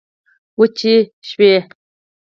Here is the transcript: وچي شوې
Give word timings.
وچي 0.57 0.95
شوې 1.29 1.53